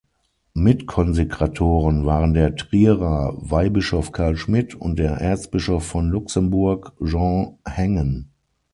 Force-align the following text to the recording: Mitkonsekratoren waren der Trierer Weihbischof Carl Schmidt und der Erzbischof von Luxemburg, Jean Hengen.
Mitkonsekratoren 0.55 2.07
waren 2.07 2.33
der 2.33 2.55
Trierer 2.55 3.35
Weihbischof 3.37 4.11
Carl 4.11 4.35
Schmidt 4.35 4.73
und 4.73 4.97
der 4.97 5.11
Erzbischof 5.17 5.85
von 5.85 6.09
Luxemburg, 6.09 6.93
Jean 7.03 7.59
Hengen. 7.67 8.31